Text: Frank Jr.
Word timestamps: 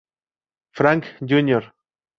Frank 0.71 1.13
Jr. 1.21 1.71